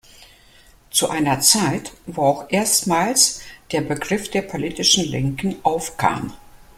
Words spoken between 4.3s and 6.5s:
der politischen Linken aufkam.